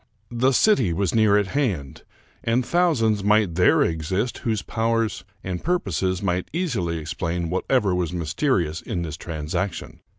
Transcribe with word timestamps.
The 0.31 0.51
city 0.51 0.93
was 0.93 1.13
near 1.13 1.37
at 1.37 1.49
hand, 1.49 2.01
and 2.43 2.65
thousands 2.65 3.23
might 3.23 3.53
there 3.53 3.83
exist 3.83 4.39
whose 4.39 4.63
powers 4.63 5.23
and 5.43 5.63
purposes 5.63 6.23
might 6.23 6.49
easily 6.51 6.97
explain 6.97 7.51
whatever 7.51 7.93
was 7.93 8.11
mysterious 8.11 8.81
in 8.81 9.03
this 9.03 9.15
transaction. 9.15 9.99